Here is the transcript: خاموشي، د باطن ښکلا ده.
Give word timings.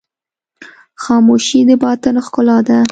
خاموشي، 1.03 1.59
د 1.67 1.71
باطن 1.83 2.15
ښکلا 2.25 2.57
ده. 2.67 2.77